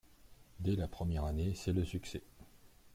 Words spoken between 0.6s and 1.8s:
la première année, c'est